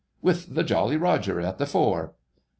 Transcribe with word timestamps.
"With 0.23 0.55
the 0.55 0.63
Jolly 0.63 0.97
Roger 0.97 1.39
at 1.41 1.59
the 1.59 1.67
fore!" 1.67 2.15